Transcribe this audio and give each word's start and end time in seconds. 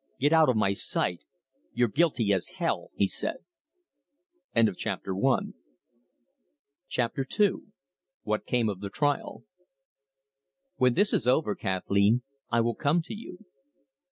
"Get 0.19 0.33
out 0.33 0.49
of 0.49 0.55
my 0.55 0.73
sight! 0.73 1.25
You're 1.73 1.87
as 1.89 1.93
guilty 1.93 2.33
as 2.33 2.47
hell!" 2.57 2.89
he 2.95 3.05
said. 3.05 3.37
CHAPTER 4.57 5.13
II. 5.15 7.51
WHAT 8.23 8.45
CAME 8.47 8.67
OF 8.69 8.79
THE 8.79 8.89
TRIAL 8.89 9.43
"When 10.77 10.95
this 10.95 11.13
is 11.13 11.27
over, 11.27 11.53
Kathleen, 11.53 12.23
I 12.49 12.61
will 12.61 12.73
come 12.73 13.03
to 13.03 13.13
you." 13.13 13.45